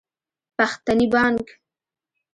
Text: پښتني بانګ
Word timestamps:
پښتني 0.57 1.05
بانګ 1.13 1.45